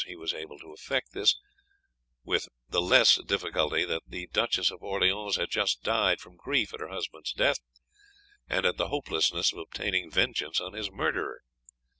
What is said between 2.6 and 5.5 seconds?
the less difficulty, that the Duchess of Orleans